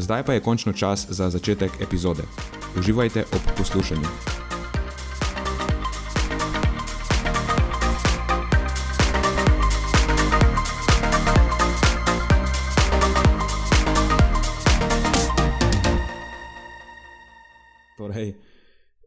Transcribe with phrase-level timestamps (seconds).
[0.00, 2.22] Zdaj pa je končno čas za začetek epizode.
[2.78, 4.08] Uživajte ob poslušanju.
[17.98, 18.34] Torej,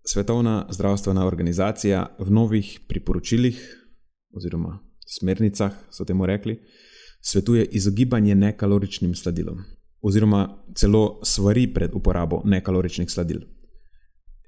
[0.06, 3.58] Svetovna zdravstvena organizacija v novih priporočilih
[4.38, 4.80] oziroma
[5.20, 6.60] smernicah, so temu rekli,
[7.22, 13.40] svetuje izogibanje nekaloričnim sladilom oziroma celo svari pred uporabo nekaloričnih sladil.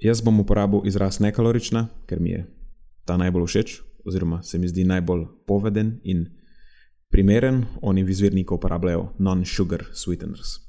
[0.03, 2.45] Jaz bom uporabil izraz nekalorična, ker mi je
[3.05, 6.25] ta najbolj všeč, oziroma se mi zdi najbolj poveden in
[7.09, 7.63] primeren.
[7.81, 10.65] Oni v izvirniku uporabljajo non-sugar sweeteners.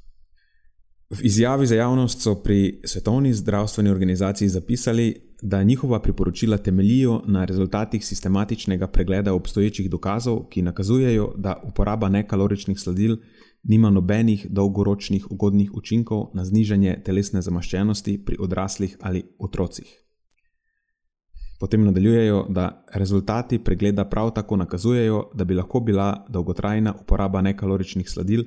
[1.09, 7.45] V izjavi za javnost so pri Svetovni zdravstveni organizaciji zapisali, da njihova priporočila temeljijo na
[7.45, 13.17] rezultatih sistematičnega pregleda obstoječih dokazov, ki nakazujejo, da uporaba nekaloričnih sladil
[13.63, 20.07] nima nobenih dolgoročnih ugodnih učinkov na znižanje telesne zamaščenosti pri odraslih ali otrocih.
[21.59, 28.09] Potem nadaljujejo, da rezultati pregleda prav tako nakazujejo, da bi lahko bila dolgotrajna uporaba nekaloričnih
[28.09, 28.43] sladil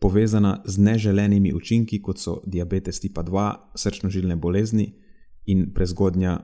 [0.00, 4.90] povezana z neželenimi učinki, kot so diabetes tipa 2, srčno-žilne bolezni
[5.46, 6.40] in prezgodnja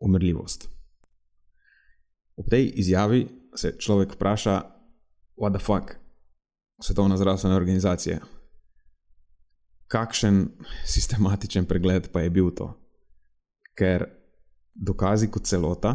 [0.00, 0.68] umrljivost.
[2.36, 3.26] Ob tej izjavi
[3.56, 4.62] se človek vpraša,
[5.36, 6.01] what the fuck,
[6.82, 8.18] Svetovna zdravstvena organizacija.
[9.86, 10.48] Kakšen
[10.86, 12.72] sistematičen pregled pa je bil to?
[13.78, 14.08] Ker
[14.74, 15.94] dokazi kot celota,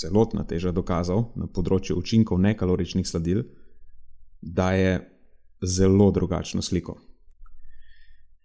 [0.00, 3.44] celotna teža dokazov na področju učinkov nekaloričnih sladil,
[4.42, 4.98] daje
[5.62, 6.98] zelo drugačno sliko.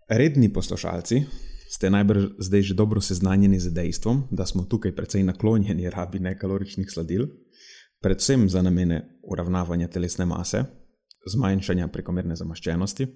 [0.09, 1.23] Redni poslušalci
[1.71, 6.91] ste najbrž zdaj že dobro seznanjeni z dejstvom, da smo tukaj precej naklonjeni rabi nekaloričnih
[6.91, 7.25] sladil,
[8.05, 10.84] predvsem za namene uravnavanja telesne mase
[11.25, 13.07] zmanjšanja prekomerne zamaščenosti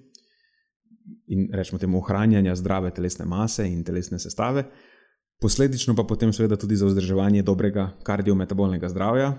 [1.26, 4.64] in rečemo temu ohranjanja zdrave telesne mase in telesne sestave,
[5.40, 9.32] posledično pa potem seveda tudi za vzdrževanje dobrega kardiometabolnega zdravja,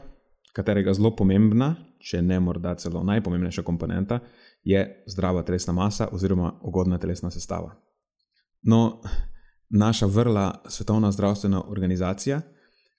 [0.54, 4.20] katerega zelo pomembna, če ne morda celo najpomembnejša komponenta,
[4.64, 7.76] je zdrava telesna masa oziroma ugodna telesna sestava.
[8.64, 9.02] No,
[9.70, 12.42] naša vrla Svetovna zdravstvena organizacija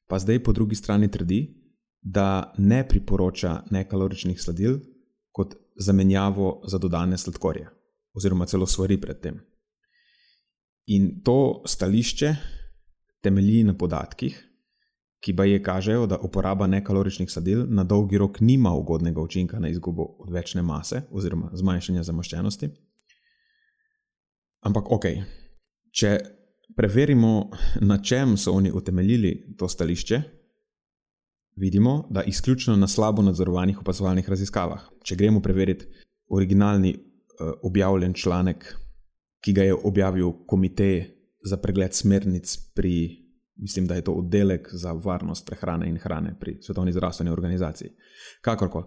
[0.08, 1.58] pa zdaj po drugi strani trdi,
[2.02, 4.80] da ne priporoča nekaloričnih sladil
[5.32, 7.68] kot zamenjavo za dodane sladkorje,
[8.14, 9.40] oziroma celo svari predtem.
[10.86, 12.34] In to stališče
[13.22, 14.48] temelji na podatkih,
[15.22, 19.68] ki pa je kažejo, da uporaba nekaloričnih sladil na dolgi rok nima ugodnega učinka na
[19.68, 22.68] izgubo odvečne mase oziroma zmanjšanje zamaščenosti.
[24.66, 25.06] Ampak ok,
[25.94, 26.18] če
[26.76, 27.50] preverimo,
[27.80, 30.22] na čem so oni utemeljili to stališče,
[31.56, 34.80] vidimo, da izključno na slabo nadzorovanih opazovalnih raziskavah.
[35.04, 35.86] Če gremo preveriti
[36.30, 38.76] originalni uh, objavljen članek,
[39.44, 41.04] ki ga je objavil komitej
[41.44, 43.18] za pregled smernic pri,
[43.56, 47.90] mislim, da je to oddelek za varnost prehrane in hrane pri Svetovni zdravstveni organizaciji.
[48.40, 48.84] Kakorkoli,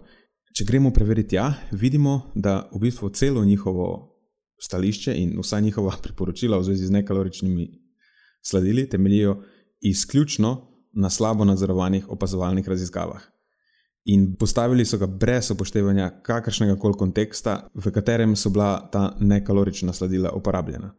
[0.56, 4.16] če gremo preveriti, ja, vidimo, da v bistvu celo njihovo
[4.62, 7.68] stališče in vsa njihova priporočila v zvezi z nekaloričnimi
[8.42, 9.42] sladili temeljijo
[9.80, 13.22] izključno na slabo nadzorovanih opazovalnih raziskavah.
[14.04, 19.92] In postavili so ga brez upoštevanja kakršnega koli konteksta, v katerem so bila ta nekalorična
[19.92, 20.94] sladila uporabljena.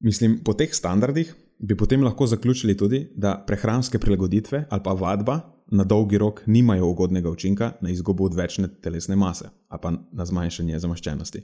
[0.00, 5.40] Mislim, po teh standardih bi potem lahko zaključili tudi, da prehranske prilagoditve ali pa vadba
[5.66, 10.78] na dolgi rok nimajo ugodnega učinka na izgubo odvečne telesne mase ali pa na zmanjšanje
[10.78, 11.42] zamaščenosti.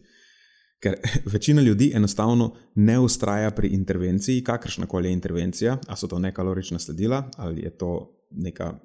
[0.82, 0.96] Ker
[1.32, 6.79] večina ljudi enostavno ne ustraja pri intervenciji, kakršna koli je intervencija, ali so to nekalorična
[6.79, 8.79] sledila, ali je to neka,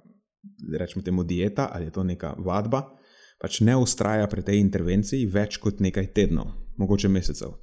[0.80, 2.84] rečemo temu, dieta, ali je to neka vadba,
[3.42, 7.54] pač ne ustraja pri tej intervenciji več kot nekaj tednov, mogoče mesecev.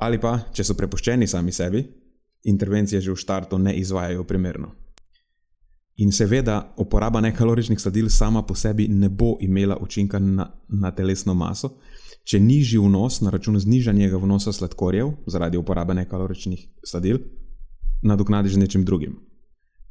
[0.00, 1.82] Ali pa, če so prepuščeni sami sebi,
[2.44, 4.72] intervencije že v startu ne izvajajo primerno.
[6.00, 11.34] In seveda, uporaba nekaloričnih sladil sama po sebi ne bo imela učinka na, na telesno
[11.34, 11.76] maso,
[12.24, 17.18] če nižji vnos na račun znižanja vnosa sladkorjev zaradi uporabe nekaloričnih sladil
[18.02, 19.18] nadoknadiš z nečim drugim.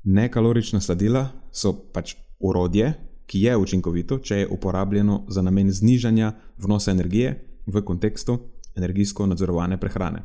[0.03, 2.93] Nekalorična sladila so pač urodje,
[3.29, 7.35] ki je učinkovito, če je uporabljeno za namen znižanja vnosa energije
[7.67, 8.39] v kontekstu
[8.77, 10.23] energijsko nadzorovane prehrane.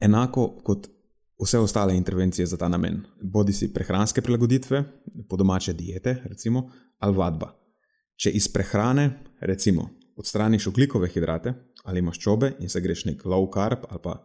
[0.00, 0.86] Enako kot
[1.42, 4.84] vse ostale intervencije za ta namen, bodi si prehranske prilagoditve,
[5.28, 6.68] po domače diete, recimo,
[6.98, 7.54] ali vadba.
[8.16, 9.10] Če iz prehrane,
[9.40, 9.88] recimo,
[10.18, 11.54] odstraniš ugljikove hidrate
[11.84, 14.18] ali maščobe in se greš nek low carb ali pa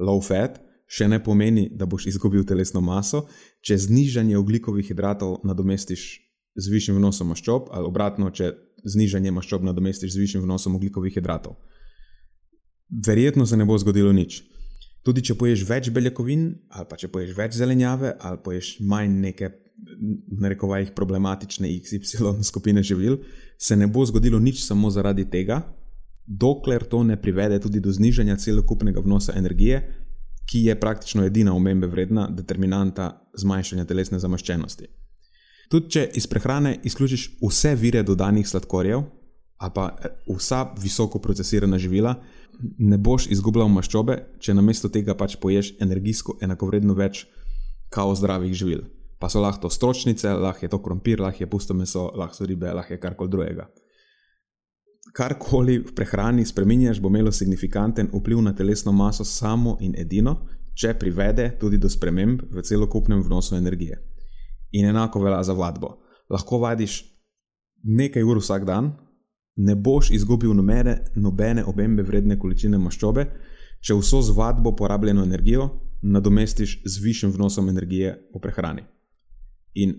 [0.00, 0.60] low fat,
[0.90, 3.26] še ne pomeni, da boš izgubil telesno maso,
[3.62, 6.06] če znižanje ugljikovih hidratov nadomestiš
[6.58, 8.50] z višjim vnosom maščob, ali obratno, če
[8.84, 11.60] znižanje maščob nadomestiš z višjim vnosom ugljikovih hidratov.
[13.06, 14.40] Verjetno se ne bo zgodilo nič.
[15.06, 19.52] Tudi če poješ več beljakovin, ali pa če poješ več zelenjave, ali poješ manj neke,
[20.40, 23.22] na rekovajih, problematične XY skupine živil,
[23.60, 25.60] se ne bo zgodilo nič samo zaradi tega,
[26.26, 29.82] dokler to ne privede tudi do znižanja celokupnega vnosa energije,
[30.50, 34.88] ki je praktično edina omembe vredna determinanta zmanjšanja telesne zamaščenosti.
[35.70, 39.04] Tudi če iz prehrane izključiš vse vire dodanih sladkorjev,
[39.60, 42.14] ali pa eh, vsa visoko procesirana živila,
[42.78, 47.26] ne boš izgubljal maščobe, če namesto tega pač poješ energijsko enakovredno več
[47.92, 48.82] kao zdravih živil.
[49.20, 52.72] Pa so lahko stročnice, lahko je to krompir, lahko je pusto meso, lahko so ribe,
[52.72, 53.66] lahko je karkoli drugega.
[55.12, 60.94] Karkoli v prehrani spremenjaš, bo imelo signifikanten vpliv na telesno maso samo in edino, če
[60.96, 63.98] privede tudi do sprememb v celokupnem vnosu energije.
[64.72, 65.98] In enako velja za vadbo.
[66.30, 67.02] Lahko vadiš
[67.84, 68.92] nekaj ur vsak dan,
[69.56, 73.26] ne boš izgubil nobene, nobene obembe vredne količine maščobe,
[73.84, 75.68] če vso z vadbo porabljeno energijo
[76.02, 78.86] nadomestiš z višjim vnosom energije v prehrani.
[79.74, 79.94] In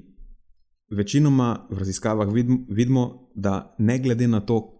[0.89, 2.29] večinoma v raziskavah
[2.69, 4.77] vidimo, da ne glede na to,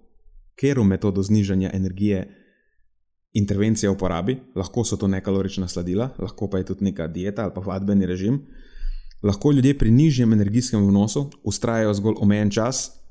[0.56, 2.38] katero metodo znižanja energije
[3.34, 7.62] intervencija uporabi, lahko so to nekalorična sladila, lahko pa je tudi neka dieta ali pa
[7.62, 8.42] vadbeni režim,
[9.24, 13.02] lahko ljudje pri nižjem energijskem vnosu ustrajajo zgolj omejen čas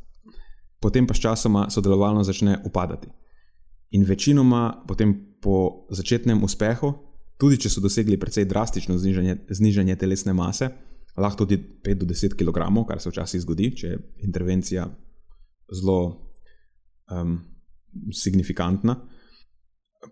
[0.81, 3.09] potem pa sčasoma sodelovalno začne upadati.
[3.91, 6.93] In večinoma, potem po začetnem uspehu,
[7.37, 10.71] tudi če so dosegli precej drastično znižanje, znižanje telesne mase,
[11.17, 14.87] lahko tudi 5 do 10 kg, kar se včasih zgodi, če je intervencija
[15.75, 16.31] zelo
[17.11, 17.39] um,
[18.15, 18.97] signifikantna.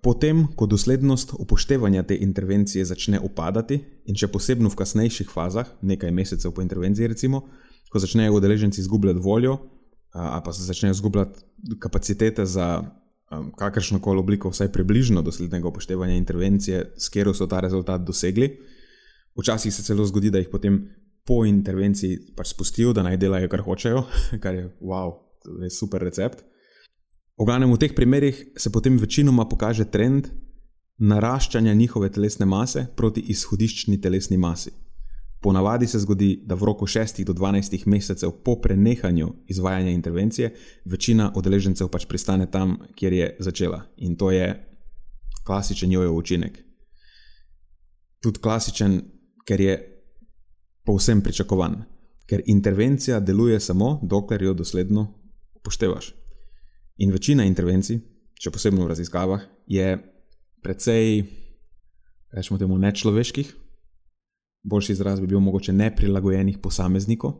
[0.03, 6.13] Potem, ko doslednost upoštevanja te intervencije začne upadati, in če posebno v kasnejših fazah, nekaj
[6.13, 7.47] mesecev po intervenciji, recimo,
[7.89, 9.57] ko začnejo udeleženci izgubljati voljo,
[10.13, 11.41] ali pa se začnejo izgubljati
[11.81, 17.61] kapacitete za um, kakršno koli obliko, vsaj približno doslednega upoštevanja intervencije, s katero so ta
[17.61, 18.51] rezultat dosegli.
[19.39, 20.81] Včasih se celo zgodi, da jih potem
[21.27, 24.05] po intervenciji pač spustijo, da naj delajo, kar hočejo,
[24.43, 25.15] kar je wow,
[25.63, 26.43] je super recept.
[27.39, 30.33] V glavnem, v teh primerih se potem večinoma pokaže trend
[30.99, 34.73] naraščanja njihove telesne mase proti izhodiščni telesni masi.
[35.41, 40.51] Ponavadi se zgodi, da v roku 6 do 12 mesecev po prenehanju izvajanja intervencije
[40.85, 43.85] večina udeležencev pač pristane tam, kjer je začela.
[43.97, 44.49] In to je
[45.47, 46.59] klasičen jojo učinek.
[48.21, 48.99] Tudi klasičen,
[49.49, 49.77] ker je
[50.85, 51.81] povsem pričakovan.
[52.29, 55.07] Ker intervencija deluje samo, dokler jo dosledno
[55.57, 56.13] upoštevaš.
[56.99, 58.03] In večina intervencij,
[58.37, 59.97] še posebej v raziskavah, je
[60.63, 61.25] precej,
[62.37, 63.55] rečemo temu, nečloveških
[64.63, 67.33] boljši izraz bi bil mogoče neprilagojenih posameznikov,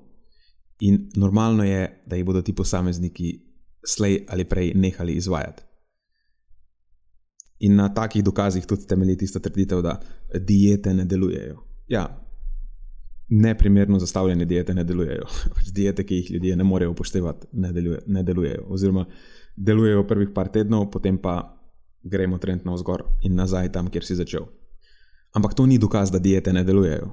[0.81, 3.33] in normalno je, da jih bodo ti posamezniki
[3.87, 5.63] slej ali prej nehali izvajati.
[7.59, 10.01] In na takih dokazih tudi temelji tista trditev, da
[10.39, 11.68] diete ne delujejo.
[11.89, 12.29] Ja,
[13.29, 15.27] neprimerno zastavljene diete ne delujejo.
[15.75, 18.65] Diete, ki jih ljudje ne morejo upoštevati, ne, deluje, ne delujejo.
[18.69, 19.07] Oziroma,
[19.57, 21.55] delujejo prvih par tednov, potem pa
[22.03, 24.47] gremo trend navzgor in nazaj tam, kjer si začel.
[25.33, 27.11] Ampak to ni dokaz, da diete ne delujejo.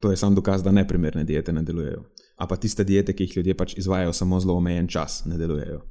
[0.00, 2.02] To je samo dokaz, da neprimerne diete ne delujejo.
[2.36, 5.82] A pa tiste diete, ki jih ljudje pač izvajo samo zelo omejen čas, ne delujejo.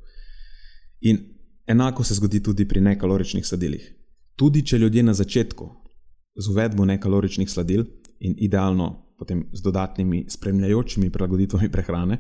[1.02, 1.20] In
[1.68, 3.94] enako se zgodi tudi pri nekaloričnih sladilih.
[4.36, 5.70] Tudi če ljudje na začetku
[6.36, 7.86] z uvedbo nekaloričnih sladil
[8.22, 12.18] in idealno potem z dodatnimi spremljajočimi prilagoditvami prehrane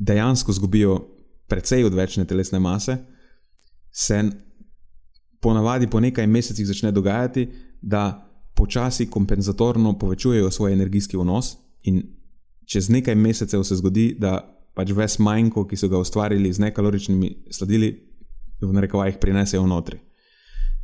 [0.00, 1.08] dejansko zgubijo
[1.48, 2.96] precej odvečne telesne mase,
[3.92, 4.22] se
[5.40, 7.48] ponavadi po nekaj mesecih začne dogajati,
[7.82, 12.02] da počasi kompenzatorno povečujejo svoj energijski vnos, in
[12.64, 14.40] čez nekaj mesecev se zgodi, da
[14.74, 18.06] pač ves manjko, ki so ga ustvarili z nekaloričnimi sladili,
[18.62, 19.98] v narekovajih prinesejo notri.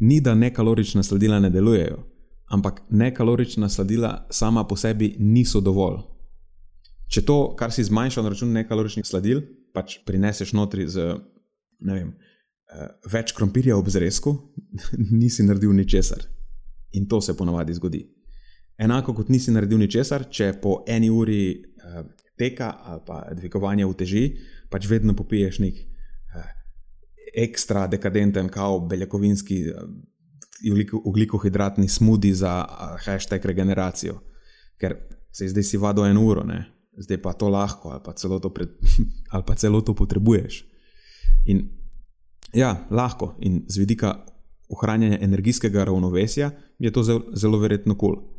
[0.00, 1.98] Ni da nekalorična sladila ne delujejo,
[2.48, 6.02] ampak nekalorična sladila sama po sebi niso dovolj.
[7.06, 9.42] Če to, kar si zmanjšal na račun nekaloričnih sladil,
[9.74, 11.14] pač prineseš notri z
[11.82, 12.14] vem,
[12.72, 14.34] eh, več krompirja ob zrezku,
[15.20, 16.26] nisi naredil ničesar.
[16.98, 18.02] In to se ponavadi zgodi.
[18.78, 22.02] Enako kot nisi naredil ničesar, če po eni uri eh,
[22.36, 24.26] teka ali pa dvigovanja uteži,
[24.70, 26.50] pač vedno popiješ nek eh,
[27.46, 29.62] ekstra dekadenten, kao beljakovinski,
[31.04, 32.64] ugljikohidratni smudi za
[33.04, 34.20] hashtag regeneracijo.
[34.80, 34.96] Ker
[35.32, 36.72] se zdaj si vado eno uro, ne?
[36.96, 38.68] zdaj pa to lahko, ali pa celo to, pred,
[39.32, 40.64] ali pa celo to potrebuješ.
[41.46, 41.68] In
[42.52, 44.24] ja, lahko in z vidika
[44.68, 48.14] ohranjanja energijskega ravnovesja je to zelo, zelo verjetno kul.
[48.16, 48.36] Cool.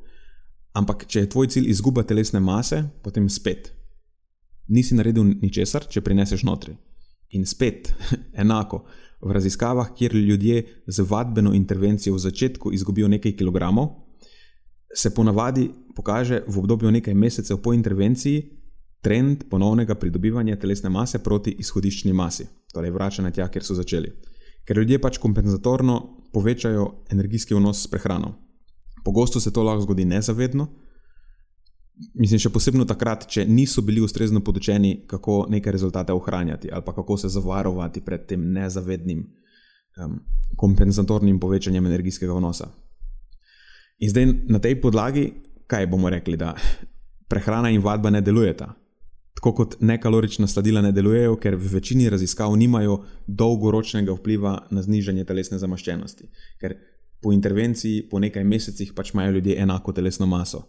[0.78, 3.72] Ampak, če je tvoj cilj izguba telesne mase, potem spet.
[4.68, 6.76] Nisi naredil ničesar, če prineseš notri.
[7.38, 7.90] In spet,
[8.44, 8.84] enako,
[9.22, 13.90] v raziskavah, kjer ljudje z vadbeno intervencijo v začetku izgubijo nekaj kilogramov,
[14.96, 18.58] se ponavadi pokaže v obdobju nekaj mesecev po intervenciji
[19.02, 24.12] trend ponovnega pridobivanja telesne mase proti izhodiščni masi, torej vračanje tja, kjer so začeli.
[24.68, 26.00] Ker ljudje pač kompenzatorno
[26.34, 28.34] povečajo energijski vnos s prehrano.
[29.06, 30.68] Pogosto se to lahko zgodi nezavedno,
[32.14, 37.18] mislim, še posebej takrat, če niso bili ustrezno podučeni, kako neke rezultate ohranjati ali kako
[37.18, 39.24] se zavarovati pred tem nezavednim
[39.98, 40.20] um,
[40.56, 42.70] kompenzatornim povečanjem energijskega vnosa.
[44.00, 45.32] In zdaj na tej podlagi,
[45.68, 46.54] kaj bomo rekli, da
[47.30, 48.74] prehrana in vadba ne delujeta.
[49.38, 55.26] Tako kot nekalorična sladila ne delujejo, ker v večini raziskav nimajo dolgoročnega vpliva na znižanje
[55.30, 56.30] telesne zamaščenosti.
[56.62, 56.74] Ker
[57.22, 60.64] po intervenciji, po nekaj mesecih, pač imajo ljudje enako telesno maso.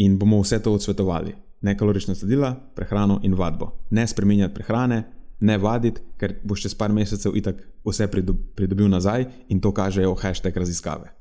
[0.00, 1.34] In bomo vse to odsvetovali.
[1.60, 3.72] Nekalorična sladila, prehrano in vadbo.
[3.90, 5.02] Ne spremenjati prehrane,
[5.40, 8.08] ne vaditi, ker boš čez par mesecev itak vse
[8.56, 11.12] pridobil nazaj in to kažejo hashtag raziskave.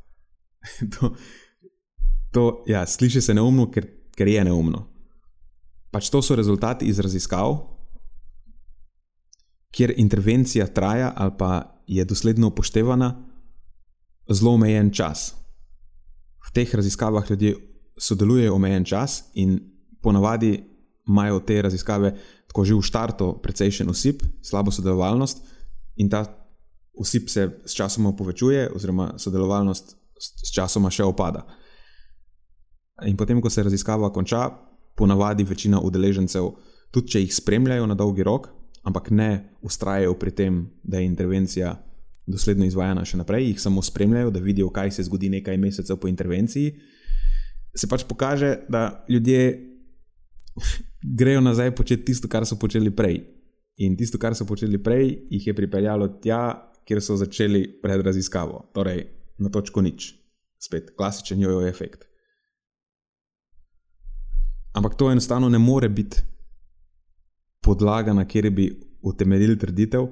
[0.93, 1.13] to,
[2.31, 4.85] to ja, sliši se neumno, ker, ker je neumno.
[5.91, 7.57] Pač to so rezultati iz raziskav,
[9.75, 11.51] kjer intervencija traja ali pa
[11.87, 13.09] je dosledno upoštevana
[14.29, 15.33] zelo omejen čas.
[16.47, 17.55] V teh raziskavah ljudje
[17.99, 19.59] sodelujejo omejen čas in
[20.01, 20.63] ponavadi
[21.07, 22.13] imajo te raziskave
[22.47, 25.45] tako že v štartu precejšen usip, slabo sodelovalnost
[26.01, 26.25] in ta
[26.97, 31.45] usip se s časom povečuje, oziroma sodelovalnost s časoma še opada.
[33.07, 34.49] In potem, ko se raziskava konča,
[34.97, 36.49] ponavadi večina udeležencev,
[36.91, 38.49] tudi če jih spremljajo na dolgi rok,
[38.83, 41.77] ampak ne ustrajajo pri tem, da je intervencija
[42.27, 46.09] dosledno izvajana še naprej, jih samo spremljajo, da vidijo, kaj se zgodi nekaj mesecev po
[46.11, 46.73] intervenciji,
[47.75, 49.69] se pač pokaže, da ljudje
[51.17, 53.21] grejo nazaj početi tisto, kar so počeli prej.
[53.79, 56.41] In tisto, kar so počeli prej, jih je pripeljalo tja,
[56.87, 58.71] kjer so začeli pred raziskavo.
[58.73, 59.05] Torej,
[59.39, 60.13] na točko nič.
[60.59, 62.03] Spet klasičen jojo efekt.
[64.75, 66.21] Ampak to enostavno ne more biti
[67.63, 68.67] podlaga, na kateri bi
[69.01, 70.07] utemeljili trditev,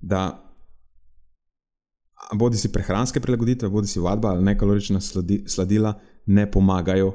[0.00, 0.49] da
[2.34, 5.94] bodi si prehranske prilagoditve, bodi si vadba ali nekalorična sladi, sladila
[6.26, 7.12] ne pomagajo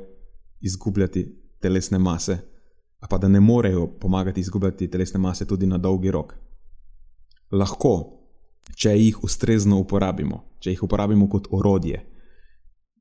[0.61, 2.37] izgubljati telesne mase,
[3.09, 6.33] pa da ne morejo pomagati izgubljati telesne mase tudi na dolgi rok.
[7.51, 7.93] Lahko,
[8.75, 12.01] če jih ustrezno uporabimo, če jih uporabimo kot orodje.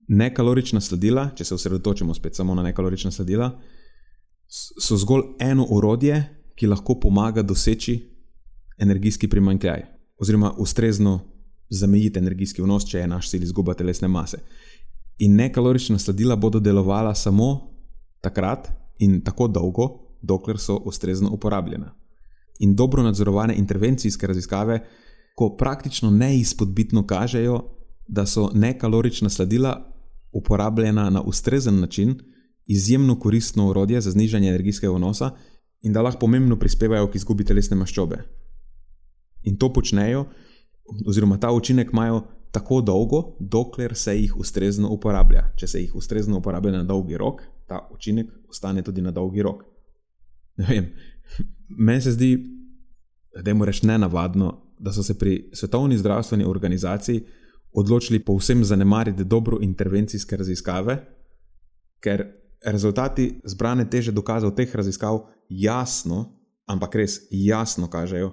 [0.08, 3.50] Nekalorična sladila, če se osredotočimo spet samo na nekalorična sladila,
[4.48, 6.20] so zgolj eno orodje,
[6.54, 7.96] ki lahko pomaga doseči
[8.78, 9.86] energijski primankljaj,
[10.20, 11.33] oziroma ustrezno
[11.74, 14.38] zamejiti energijski vnos, če je naš cilj izguba telesne mase.
[15.18, 17.70] In nekalorična sladila bodo delovala samo
[18.20, 19.88] takrat in tako dolgo,
[20.22, 21.94] dokler so ustrezno uporabljena.
[22.58, 24.80] In dobro nadzorovane intervencijske raziskave
[25.34, 27.62] ko praktično neizpodbitno kažejo,
[28.08, 29.92] da so nekalorična sladila
[30.32, 32.18] uporabljena na ustrezen način,
[32.66, 35.30] izjemno koristno urodje za znižanje energijskega vnosa
[35.82, 38.18] in da lahko pomembno prispevajo k izgubi telesne maščobe.
[39.42, 40.24] In to počnejo,
[41.06, 42.22] oziroma ta učinek imajo
[42.54, 45.48] tako dolgo, dokler se jih ustrezno uporablja.
[45.56, 49.64] Če se jih ustrezno uporablja na dolgi rok, ta učinek ostane tudi na dolgi rok.
[51.86, 52.30] Meni se zdi,
[53.42, 57.24] da je moraš nenavadno, da so se pri Svetovni zdravstveni organizaciji
[57.72, 60.98] odločili povsem zanemariti dobro intervencijske raziskave,
[62.00, 62.24] ker
[62.64, 66.24] rezultati zbrane teže dokazov teh raziskav jasno,
[66.66, 68.32] ampak res jasno kažejo,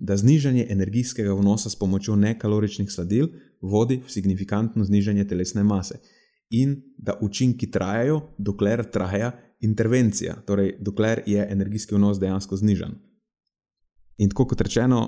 [0.00, 3.28] da znižanje energijskega vnosa s pomočjo nekaloričnih sladil
[3.60, 6.00] vodi v signifikantno znižanje telesne mase
[6.50, 12.96] in da učinki trajajo, dokler traja intervencija, torej dokler je energijski vnos dejansko znižen.
[14.18, 15.00] In tako kot rečeno,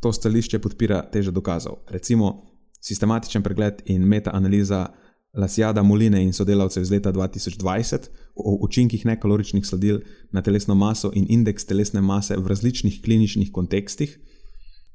[0.00, 1.82] to stališče podpira teže dokazov.
[1.88, 2.42] Recimo,
[2.80, 4.86] sistematičen pregled in metaanaliza
[5.32, 10.00] Lasjada Moline in sodelavcev iz leta 2020 o učinkih nekaloričnih sladil
[10.32, 14.18] na telesno maso in indeks telesne mase v različnih kliničnih kontekstih.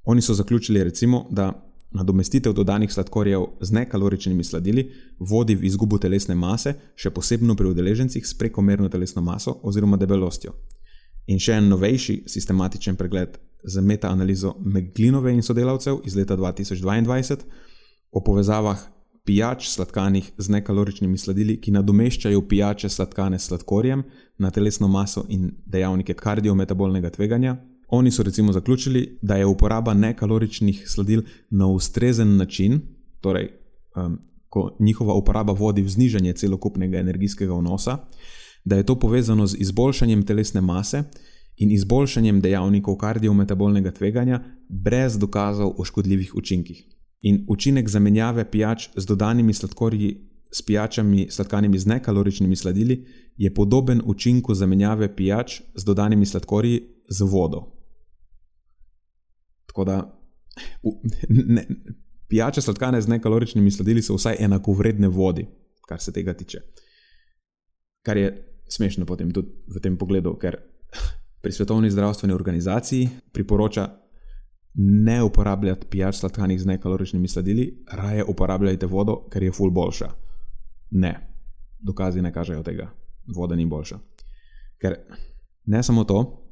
[0.04, 6.36] Oni so zaključili, recimo, da nadomestitev dodanih sladkorjev z nekaloričnimi sladili vodi v izgubo telesne
[6.36, 10.56] mase, še posebno pri udeležencih s prekomerno telesno maso oziroma debelostjo.
[11.28, 17.38] In še en novejši sistematičen pregled z metaanalizo Meglinove in sodelavcev iz leta 2022
[18.12, 18.82] o povezavah
[19.26, 24.04] pijač sladkanih z nekaloričnimi sladili, ki nadomeščajo pijače sladkane s sladkorjem
[24.38, 27.56] na telesno maso in dejavnike kardiometabolnega tveganja.
[27.88, 32.82] Oni so recimo zaključili, da je uporaba nekaloričnih sladil na ustrezen način,
[33.22, 33.50] torej
[33.96, 37.98] um, ko njihova uporaba vodi v znižanje celokupnega energijskega vnosa,
[38.66, 41.04] da je to povezano z izboljšanjem telesne mase
[41.58, 46.93] in izboljšanjem dejavnikov kardiometabolnega tveganja brez dokazov o škodljivih učinkih.
[47.24, 53.06] In učinek zamenjave pijač z dodanimi sladkorji s pijačami sladkanimi z nekaloričnimi sladili
[53.38, 57.64] je podoben učinku zamenjave pijač z dodanimi sladkorji z vodo.
[59.66, 60.20] Tako da
[61.30, 61.68] ne,
[62.28, 65.48] pijače sladkane z nekaloričnimi sladili so vsaj enakovredne vodi,
[65.88, 66.62] kar se tega tiče.
[68.06, 70.58] Kar je smešno potem tudi v tem pogledu, ker
[71.42, 73.90] pri Svetovni zdravstveni organizaciji priporoča
[74.74, 80.10] ne uporabljati pijač sladkanih z nekaloričnimi sladili, raje uporabljajte vodo, ker je ful boljša.
[80.92, 81.14] Ne,
[81.80, 82.90] dokazi ne kažejo tega,
[83.36, 84.00] voda ni boljša.
[84.82, 84.98] Ker
[85.66, 86.44] ne samo to,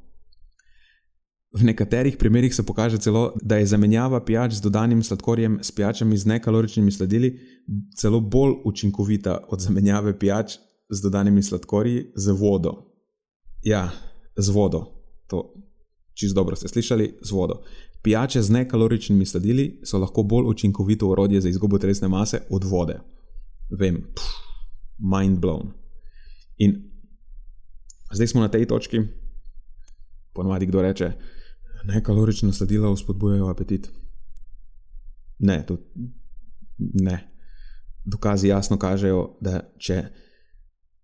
[1.52, 6.18] v nekaterih primerjih se pokaže celo, da je zamenjava pijač z dodanim sladkorjem s pijačami
[6.18, 7.40] z nekaloričnimi sladili
[7.98, 10.58] celo bolj učinkovita od zamenjave pijač
[10.90, 12.74] z dodanimi sladkorji z vodo.
[13.64, 13.90] Ja,
[14.38, 14.86] z vodo.
[15.28, 15.54] To
[16.14, 17.64] čisto dobro ste slišali, z vodo.
[18.04, 23.00] Pijače z nekaloričnimi sladili so lahko bolj učinkovito orodje za izgubo telesne mase od vode.
[23.80, 24.26] Vem, pff,
[24.98, 25.72] mind blown.
[26.58, 26.92] In
[28.14, 29.02] zdaj smo na tej točki,
[30.34, 31.12] ponovadi kdo reče,
[31.84, 33.92] nekalorična sladila vzpodbujajo apetit.
[35.40, 35.78] Ne, to
[36.78, 37.28] ne.
[38.06, 40.04] Dokazi jasno kažejo, da če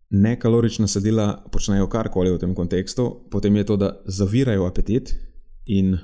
[0.09, 5.13] nekalorična sladila počnejo karkoli v tem kontekstu, potem je to, da zavirajo apetit
[5.65, 5.97] in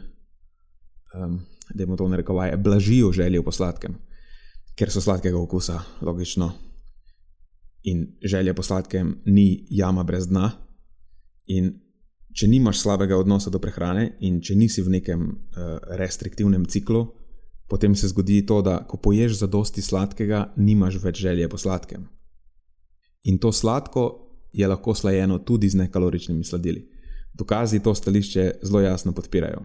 [1.14, 1.40] um,
[1.74, 3.96] da jim to ne rekovaj, blažijo željo po sladkem,
[4.76, 6.52] ker so sladkega okusa, logično.
[7.84, 10.52] In želja po sladkem ni jama brez dna.
[11.48, 11.74] In
[12.34, 17.06] če nimaš slabega odnosa do prehrane in če nisi v nekem uh, restriktivnem ciklu,
[17.70, 22.08] potem se zgodi to, da ko poješ za dosti sladkega, nimaš več želje po sladkem.
[23.24, 24.24] In to sladko
[24.54, 26.88] je lahko slajeno tudi z nekaloričnimi sladili.
[27.34, 29.64] Dokazi to stališče zelo jasno podpirajo.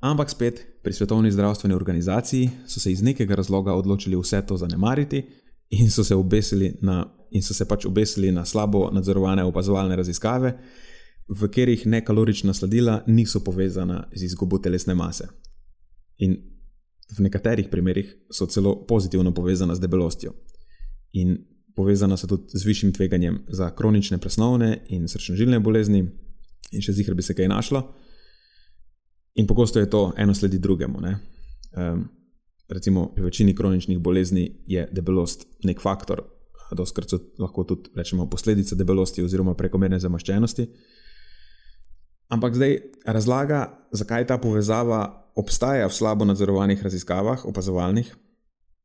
[0.00, 5.24] Ampak spet pri Svetovni zdravstveni organizaciji so se iz nekega razloga odločili vse to zanemariti
[5.70, 6.14] in so se,
[6.80, 10.58] na, in so se pač obesili na slabo nadzorovane opazovalne raziskave,
[11.28, 15.28] v katerih nekalorična sladila niso povezana z izgubo telesne mase.
[16.18, 16.36] In
[17.16, 20.32] v nekaterih primerjih so celo pozitivno povezana z debelostjo.
[21.12, 21.38] In
[21.76, 26.04] povezana so tudi z višjim tveganjem za kronične presnovne in srčno-žilne bolezni,
[26.72, 27.82] in še zihar bi se kaj našlo.
[29.36, 30.98] In pogosto je to eno sledi drugemu.
[30.98, 32.08] Um,
[32.68, 36.22] recimo, v večini kroničnih bolezni je debelost nek faktor,
[36.72, 40.66] doskrat so lahko tudi rečemo, posledica debelosti oziroma prekomerne zamaščenosti.
[42.28, 43.60] Ampak zdaj razlaga,
[43.92, 48.08] zakaj ta povezava obstaja v slabo nadzorovanih raziskavah, opazovalnih,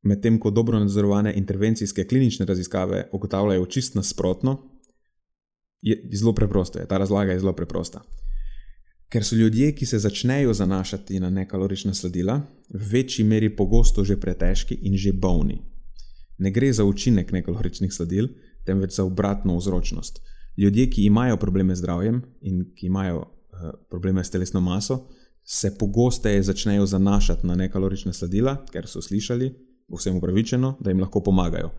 [0.04, 4.58] medtem ko dobro nadzorovane intervencijske klinične raziskave ugotavljajo čist nasprotno,
[5.82, 6.80] je zelo preprosto.
[6.80, 6.86] Je.
[6.86, 8.02] Ta razlaga je zelo preprosta.
[9.12, 12.42] Ker so ljudje, ki se začnejo zanašati na nekalorična sladila,
[12.74, 15.60] v večji meri pogosto že pretežki in že bolni.
[16.38, 18.30] Ne gre za učinek nekaloričnih sladil,
[18.66, 20.22] temveč za obratno vzročnost.
[20.58, 23.28] Ljudje, ki imajo probleme z zdravjem in ki imajo uh,
[23.90, 25.08] probleme s telesno maso,
[25.44, 29.52] se pogosteje začnejo zanašati na nekalorična sladila, ker so slišali,
[29.98, 31.72] vsem upravičeno, da jim lahko pomagajo.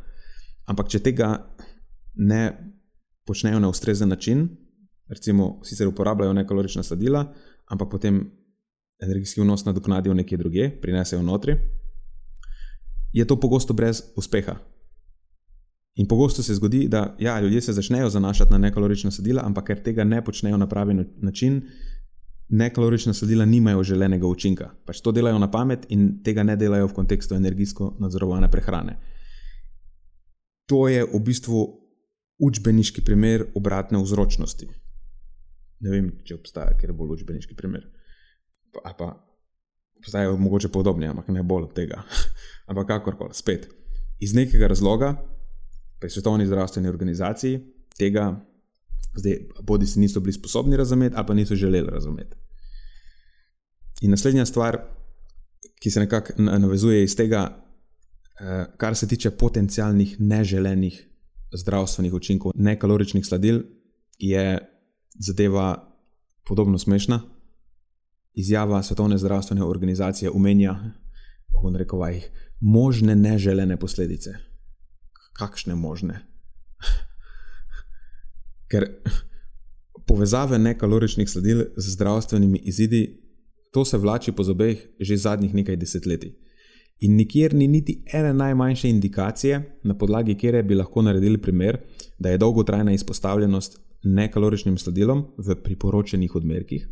[0.67, 1.31] Ampak če tega
[2.15, 2.43] ne
[3.27, 4.49] počnejo na ustrezen način,
[5.09, 7.25] recimo, sicer uporabljajo nekalorična sladila,
[7.67, 8.31] ampak potem
[9.03, 11.57] energijski vnos nadoknadijo nekje druge, prinesejo notri,
[13.13, 14.57] je to pogosto brez uspeha.
[15.95, 19.83] In pogosto se zgodi, da ja, ljudje se začnejo zanašati na nekalorična sladila, ampak ker
[19.83, 21.63] tega ne počnejo na pravi način,
[22.49, 24.71] nekalorična sladila nimajo želenega učinka.
[24.87, 28.97] Pač to delajo na pamet in tega ne delajo v kontekstu energijsko nadzorovane prehrane.
[30.67, 31.67] To je v bistvu
[32.39, 34.69] učbeniški primer obratne vzročnosti.
[35.83, 37.85] Ne vem, če obstaja kjer bolj učbeniški primer.
[38.73, 39.11] Pa, pa
[39.99, 42.03] obstajajo mogoče podobni, ampak ne bolj od tega.
[42.71, 43.69] ampak kakorkoli, spet.
[44.23, 45.15] Iz nekega razloga,
[46.01, 47.61] pri Svetovni zdravstveni organizaciji,
[47.99, 48.33] tega
[49.19, 52.37] zdaj bodi si niso bili sposobni razumeti, ali pa niso želeli razumeti.
[54.03, 54.79] In naslednja stvar,
[55.83, 57.43] ki se nekako navezuje iz tega,
[58.41, 61.09] eh, kar se tiče potencialnih neželenih
[61.53, 63.63] zdravstvenih učinkov nekaloričnih sladil,
[64.19, 64.59] je
[65.19, 65.89] zadeva
[66.47, 67.21] podobno smešna.
[68.35, 70.75] Izjava Svetovne zdravstvene organizacije umenja,
[71.63, 74.31] v rekovajih, možne neželene posledice.
[75.39, 76.27] Kakšne možne?
[78.71, 78.89] Ker
[80.07, 83.21] povezave nekaloričnih sladil z zdravstvenimi izidi,
[83.73, 86.33] to se vlači po zobeh že zadnjih nekaj desetletij.
[87.01, 91.79] In nikjer ni niti ene najmanjše indikacije, na podlagi kere bi lahko naredili primer,
[92.19, 96.89] da je dolgotrajna izpostavljenost nekaloričnim sladilom v priporočenih odmerkih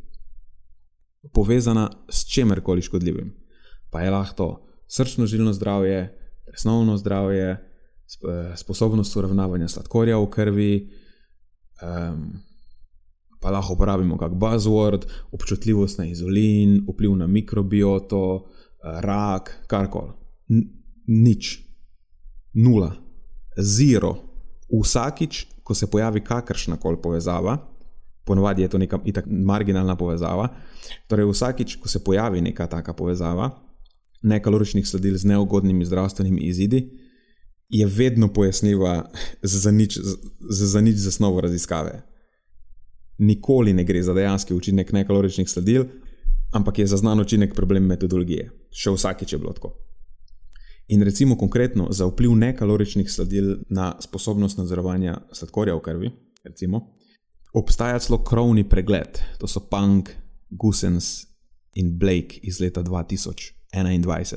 [1.33, 3.35] povezana s čemerkoli škodljivim.
[3.91, 7.67] Pa je lahko srčno-žilno zdravje, presnovno zdravje,
[8.57, 10.91] sposobnost uravnavanja sladkorja v krvi,
[11.83, 12.33] um,
[13.41, 18.51] pa lahko uporabimo kot buzzword, občutljivost na izolin, vpliv na mikrobioto,
[18.83, 20.13] rak, karkoli.
[21.07, 21.59] Nič,
[22.55, 22.95] nula,
[23.57, 24.30] zero.
[24.71, 27.59] Vsakič, ko se pojavi kakršna koli povezava,
[28.25, 30.49] ponovadi je to neka marginalna povezava,
[31.09, 33.51] torej vsakič, ko se pojavi neka taka povezava,
[34.23, 36.85] nekaloričnih sledil z neugodnimi zdravstvenimi izidi,
[37.71, 39.11] je vedno pojasnjiva
[39.43, 39.99] za nič,
[40.51, 42.03] za, za nič zasnovo raziskave.
[43.19, 45.85] Nikoli ne gre za dejanski učinek nekaloričnih sledil,
[46.53, 48.51] ampak je zaznan učinek problem metodologije.
[48.71, 49.75] Še vsakič je bilo tako.
[50.91, 56.11] In recimo konkretno za vpliv nekaloričnih sladil na sposobnost nadzorovanja sladkorja v krvi,
[56.45, 56.81] recimo,
[57.55, 60.11] obstaja celo krovni pregled, to so Punk,
[60.51, 61.27] Gusens
[61.75, 64.37] in Blake iz leta 2021.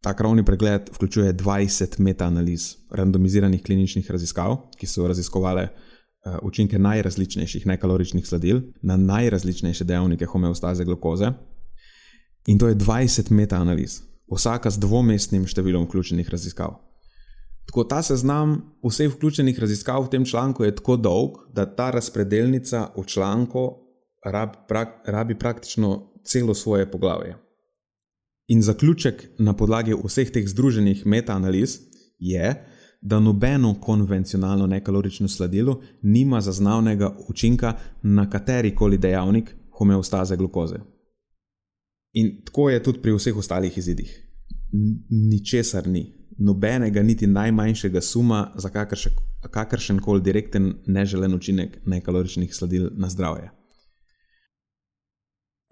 [0.00, 7.66] Ta krovni pregled vključuje 20 metaanaliz randomiziranih kliničnih raziskav, ki so raziskovale uh, učinke najrazličnejših
[7.66, 11.30] nekaloričnih sladil na najrazličnejše dejavnike homeostaze glukoze.
[12.46, 16.76] In to je 20 metaanaliz vsaka z dvomestnim številom vključenih raziskav.
[17.68, 22.88] Tako ta seznam vseh vključenih raziskav v tem članku je tako dolg, da ta razpredelnica
[22.96, 23.66] v članku
[24.24, 27.36] rab, prak, rabi praktično celo svoje poglavje.
[28.48, 31.80] In zaključek na podlagi vseh teh združenih metaanaliz
[32.18, 32.56] je,
[33.00, 40.80] da nobeno konvencionalno nekalorično sladilo nima zaznavnega učinka na kateri koli dejavnik homeostaze glukoze.
[42.12, 44.10] In tako je tudi pri vseh ostalih izidih.
[45.10, 46.06] Ničesar ni,
[46.38, 48.70] nobenega, niti najmanjšega suma za
[49.50, 53.50] kakršen koli direkten neželen učinek nekaloričnih sladil na zdravje.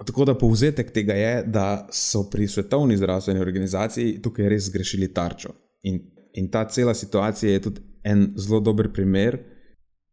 [0.04, 5.54] Tako da povzetek tega je, da so pri Svetovni zdravstveni organizaciji tukaj res zgrešili tarčo.
[5.82, 6.00] In,
[6.34, 9.38] in ta cela situacija je tudi en zelo dober primer,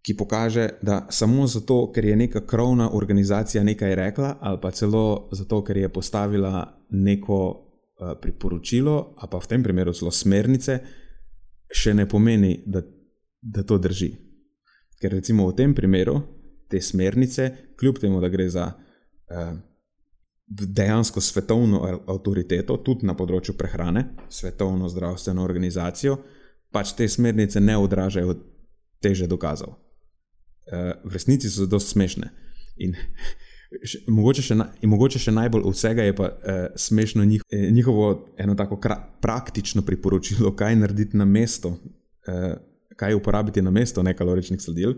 [0.03, 5.29] ki pokaže, da samo zato, ker je neka krovna organizacija nekaj rekla, ali pa celo
[5.31, 10.79] zato, ker je postavila neko uh, priporočilo, ali pa v tem primeru celo smernice,
[11.71, 12.81] še ne pomeni, da,
[13.41, 14.11] da to drži.
[14.99, 16.19] Ker recimo v tem primeru
[16.69, 19.53] te smernice, kljub temu, da gre za uh,
[20.51, 21.79] dejansko svetovno
[22.11, 26.17] avtoriteto, tudi na področju prehrane, svetovno zdravstveno organizacijo,
[26.75, 28.35] pač te smernice ne odražajo
[28.99, 29.79] teže dokazov
[30.71, 32.29] v resnici so zelo smešne.
[32.81, 32.95] In,
[33.81, 37.43] še, mogoče, še na, in mogoče še najbolj od vsega je pa uh, smešno njih,
[37.49, 42.53] eh, njihovo eno tako kra, praktično priporočilo, kaj narediti na mesto, uh,
[42.97, 44.95] kaj uporabiti na mesto nekaloričnih sladil,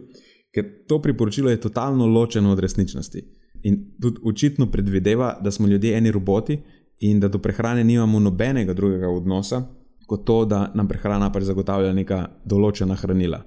[0.56, 3.23] ker to priporočilo je totalno ločeno od resničnosti.
[3.65, 6.60] In tudi očitno predvideva, da smo ljudje eni roboti
[6.99, 9.63] in da do prehrane nimamo nobenega drugega odnosa,
[10.06, 13.41] kot to, da nam prehrana pač zagotavlja neka določena hranila.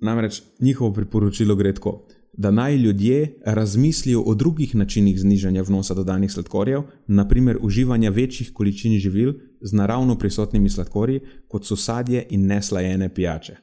[0.00, 6.32] Namreč njihovo priporočilo gre tako, da naj ljudje razmislijo o drugih načinih znižanja vnosa dodanih
[6.32, 13.14] sladkorjev, naprimer uživanja večjih količin živil z naravno prisotnimi sladkorji, kot so sadje in neslajene
[13.14, 13.56] pijače.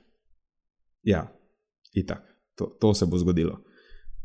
[1.04, 1.38] Ja,
[1.93, 2.24] itak,
[2.56, 3.62] to, to se bo zgodilo.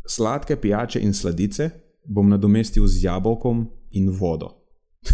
[0.09, 1.70] Sladke pijače in sladice
[2.09, 4.49] bom nadomestil z jabolkom in vodo.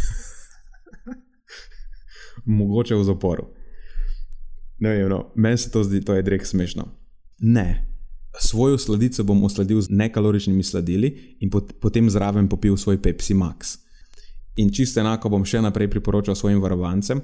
[2.44, 3.55] Mogoče v zaporu.
[4.78, 6.88] Ne vem, no, meni se to zdi, to je drek smešno.
[7.38, 7.86] Ne.
[8.40, 13.78] Svojo sladico bom osladil z nekaloričnimi sladili in pot, potem zraven popil svoj Pepsi Max.
[14.56, 17.22] In čisto enako bom še naprej priporočal svojim varovancem,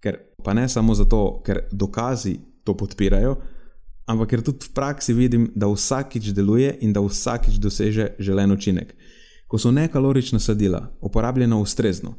[0.00, 3.36] ker pa ne samo zato, ker dokazi to podpirajo,
[4.08, 8.92] ampak ker tudi v praksi vidim, da vsakič deluje in da vsakič doseže želen učinek.
[9.48, 12.16] Ko so nekalorična sadila uporabljena ustrezno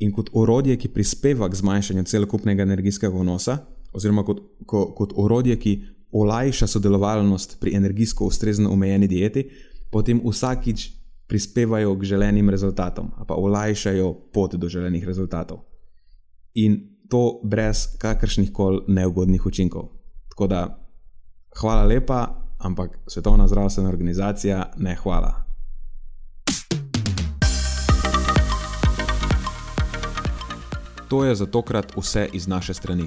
[0.00, 3.58] in kot orodje, ki prispeva k zmanjšanju celokupnega energijskega vnosa,
[3.92, 5.80] oziroma kot, ko, kot orodje, ki
[6.12, 9.48] olajša sodelovalnost pri energijsko ustrezno omejeni dieti,
[9.90, 10.90] potem vsakič
[11.26, 15.62] prispevajo k želenim rezultatom, pa olajšajo pot do želenih rezultatov.
[16.54, 19.90] In to brez kakršnih koli neugodnih učinkov.
[20.30, 20.60] Tako da,
[21.60, 22.26] hvala lepa,
[22.58, 25.50] ampak Svetovna zdravstvena organizacija ne hvala.
[31.08, 33.06] To je za tokrat vse iz naše strani.